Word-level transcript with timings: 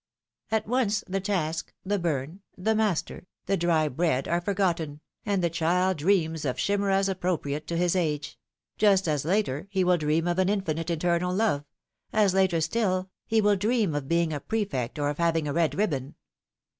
^^ 0.51 0.57
At 0.57 0.65
once 0.67 1.03
the 1.07 1.19
task, 1.19 1.73
the 1.85 1.99
burn, 1.99 2.39
the 2.57 2.73
master, 2.73 3.27
the 3.45 3.55
dry 3.55 3.87
bread, 3.87 4.27
are 4.27 4.41
forgotten, 4.41 4.99
and 5.27 5.43
the 5.43 5.49
child 5.51 5.97
dreams 5.97 6.43
of 6.43 6.57
chimeras 6.57 7.07
appropriate 7.07 7.67
to 7.67 7.77
his 7.77 7.95
age; 7.95 8.39
just 8.79 9.07
as 9.07 9.25
later, 9.25 9.67
he 9.69 9.83
will 9.83 9.97
dream 9.97 10.27
of 10.27 10.39
an 10.39 10.49
infinite, 10.49 10.89
eternal 10.89 11.31
love— 11.35 11.65
as 12.13 12.33
later 12.33 12.61
still, 12.61 13.11
he 13.27 13.41
will 13.41 13.55
dream 13.55 13.93
of 13.93 14.07
being 14.07 14.33
a 14.33 14.39
prefect 14.39 14.97
or 14.97 15.07
of 15.11 15.19
having 15.19 15.47
a 15.47 15.53
red 15.53 15.75
ribbon. 15.75 16.15